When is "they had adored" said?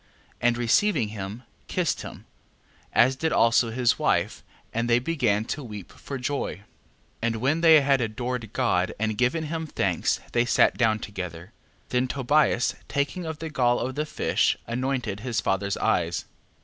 7.61-8.51